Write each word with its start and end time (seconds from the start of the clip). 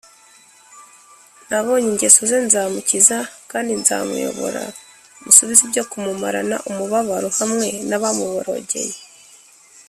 “nabonye 1.49 1.87
ingeso 1.91 2.21
ze 2.29 2.39
nzamukiza, 2.45 3.17
kandi 3.51 3.71
nzamuyobora 3.81 4.63
musubize 5.23 5.61
ibyo 5.67 5.83
kumumarana 5.91 6.55
umubabaro 6.69 7.27
hamwe 7.39 7.67
n’abamuborogeye” 7.89 8.95